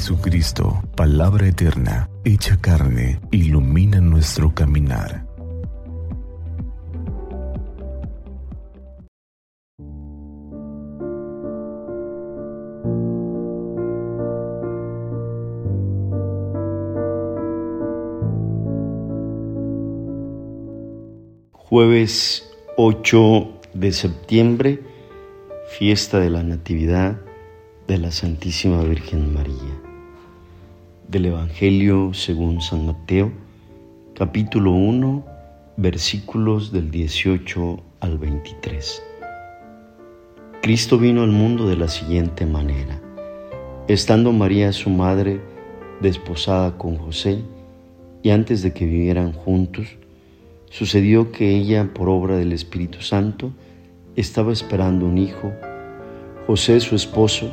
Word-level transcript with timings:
Jesucristo, 0.00 0.82
palabra 0.96 1.46
eterna, 1.46 2.08
hecha 2.24 2.56
carne, 2.58 3.20
ilumina 3.32 4.00
nuestro 4.00 4.54
caminar. 4.54 5.26
Jueves 21.52 22.50
8 22.78 23.60
de 23.74 23.92
septiembre, 23.92 24.80
fiesta 25.78 26.18
de 26.20 26.30
la 26.30 26.42
Natividad 26.42 27.20
de 27.86 27.98
la 27.98 28.10
Santísima 28.10 28.82
Virgen 28.82 29.34
María. 29.34 29.89
Del 31.10 31.26
Evangelio 31.26 32.14
según 32.14 32.60
San 32.60 32.86
Mateo, 32.86 33.32
capítulo 34.14 34.70
1, 34.70 35.26
versículos 35.76 36.70
del 36.70 36.92
18 36.92 37.80
al 37.98 38.16
23. 38.16 39.02
Cristo 40.62 40.98
vino 40.98 41.24
al 41.24 41.32
mundo 41.32 41.66
de 41.66 41.74
la 41.74 41.88
siguiente 41.88 42.46
manera. 42.46 43.02
Estando 43.88 44.30
María 44.30 44.70
su 44.70 44.88
madre 44.88 45.40
desposada 46.00 46.78
con 46.78 46.96
José, 46.96 47.42
y 48.22 48.30
antes 48.30 48.62
de 48.62 48.72
que 48.72 48.86
vivieran 48.86 49.32
juntos, 49.32 49.88
sucedió 50.70 51.32
que 51.32 51.56
ella, 51.56 51.92
por 51.92 52.08
obra 52.08 52.36
del 52.36 52.52
Espíritu 52.52 53.00
Santo, 53.00 53.50
estaba 54.14 54.52
esperando 54.52 55.06
un 55.06 55.18
hijo. 55.18 55.50
José, 56.46 56.78
su 56.78 56.94
esposo, 56.94 57.52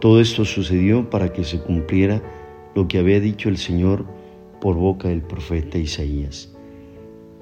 Todo 0.00 0.20
esto 0.20 0.44
sucedió 0.44 1.10
para 1.10 1.32
que 1.32 1.42
se 1.42 1.60
cumpliera 1.60 2.22
lo 2.74 2.86
que 2.86 2.98
había 2.98 3.18
dicho 3.18 3.48
el 3.48 3.58
Señor 3.58 4.04
por 4.60 4.76
boca 4.76 5.08
del 5.08 5.22
profeta 5.22 5.78
Isaías. 5.78 6.54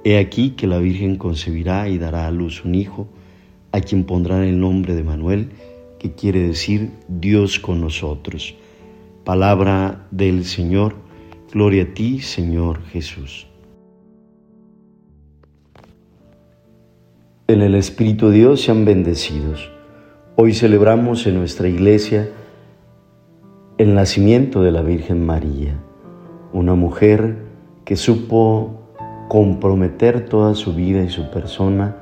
He 0.05 0.19
aquí 0.19 0.51
que 0.51 0.67
la 0.67 0.79
Virgen 0.79 1.17
concebirá 1.17 1.89
y 1.89 1.99
dará 1.99 2.27
a 2.27 2.31
luz 2.31 2.65
un 2.65 2.75
hijo, 2.75 3.09
a 3.73 3.81
quien 3.81 4.05
pondrán 4.05 4.45
el 4.45 4.59
nombre 4.59 4.95
de 4.95 5.03
Manuel, 5.03 5.51
que 5.99 6.13
quiere 6.13 6.41
decir 6.41 6.93
Dios 7.09 7.59
con 7.59 7.81
nosotros. 7.81 8.55
Palabra 9.25 10.07
del 10.11 10.45
Señor, 10.45 10.95
gloria 11.53 11.83
a 11.83 11.95
ti, 11.95 12.21
Señor 12.21 12.85
Jesús. 12.87 13.49
En 17.49 17.61
el 17.61 17.75
Espíritu 17.75 18.29
de 18.29 18.39
Dios 18.39 18.63
sean 18.63 18.85
bendecidos. 18.85 19.71
Hoy 20.37 20.55
celebramos 20.55 21.27
en 21.27 21.35
nuestra 21.35 21.69
iglesia 21.69 22.31
el 23.79 23.95
nacimiento 23.95 24.63
de 24.63 24.73
la 24.73 24.81
Virgen 24.81 25.27
María, 25.27 25.75
una 26.55 26.75
mujer 26.75 27.37
que 27.85 27.97
supo 27.97 28.81
comprometer 29.29 30.27
toda 30.31 30.55
su 30.55 30.75
vida 30.75 31.03
y 31.03 31.11
su 31.11 31.31
persona 31.31 31.97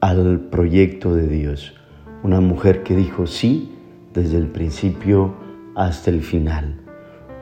al 0.00 0.40
proyecto 0.50 1.14
de 1.14 1.28
Dios, 1.28 1.74
una 2.22 2.40
mujer 2.40 2.82
que 2.82 2.96
dijo 2.96 3.26
sí 3.26 3.74
desde 4.14 4.38
el 4.38 4.46
principio 4.46 5.34
hasta 5.74 6.10
el 6.10 6.22
final. 6.22 6.80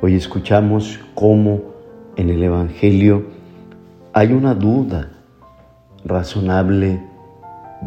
Hoy 0.00 0.16
escuchamos 0.16 0.98
cómo 1.14 1.62
en 2.16 2.30
el 2.30 2.42
Evangelio 2.42 3.26
hay 4.12 4.32
una 4.32 4.54
duda 4.54 5.12
razonable 6.04 7.00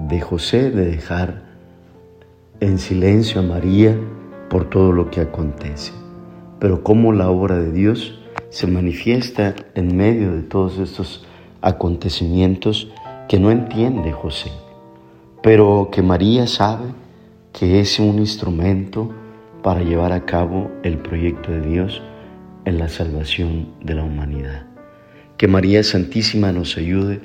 de 0.08 0.22
José 0.22 0.72
de 0.72 0.86
dejar 0.86 1.44
en 2.62 2.80
silencio 2.80 3.42
a 3.42 3.44
María 3.44 3.98
por 4.56 4.70
todo 4.70 4.94
lo 4.94 5.12
que 5.12 5.20
acontece, 5.20 5.92
pero 6.62 6.82
cómo 6.82 7.12
la 7.12 7.30
obra 7.30 7.58
de 7.58 7.74
Dios 7.74 8.18
se 8.48 8.68
manifiesta 8.68 9.54
en 9.74 9.98
medio 9.98 10.32
de 10.32 10.44
todos 10.44 10.78
estos 10.78 11.26
acontecimientos 11.60 12.90
que 13.28 13.38
no 13.38 13.52
entiende 13.52 14.14
José, 14.14 14.50
pero 15.44 15.90
que 15.92 16.02
María 16.02 16.48
sabe 16.48 16.86
que 17.52 17.82
es 17.82 18.00
un 18.00 18.18
instrumento 18.18 19.12
para 19.62 19.82
llevar 19.82 20.14
a 20.14 20.26
cabo 20.26 20.72
el 20.84 21.00
proyecto 21.00 21.52
de 21.52 21.60
Dios 21.60 22.02
en 22.64 22.78
la 22.78 22.88
salvación 22.88 23.74
de 23.84 23.96
la 23.96 24.06
humanidad. 24.06 24.68
Que 25.36 25.50
María 25.50 25.84
Santísima 25.84 26.54
nos 26.54 26.78
ayude 26.78 27.20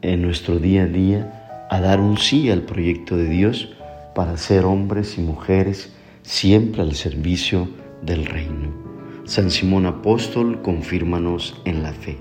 en 0.00 0.22
nuestro 0.22 0.58
día 0.58 0.84
a 0.84 0.86
día 0.86 1.66
a 1.68 1.82
dar 1.82 2.00
un 2.00 2.16
sí 2.16 2.50
al 2.50 2.62
proyecto 2.62 3.14
de 3.18 3.28
Dios 3.28 3.68
para 4.14 4.38
ser 4.38 4.64
hombres 4.64 5.18
y 5.18 5.20
mujeres 5.20 5.92
siempre 6.26 6.82
al 6.82 6.94
servicio 6.94 7.68
del 8.02 8.26
reino. 8.26 8.74
San 9.24 9.50
Simón 9.50 9.86
Apóstol, 9.86 10.60
confírmanos 10.60 11.54
en 11.64 11.84
la 11.84 11.92
fe. 11.92 12.18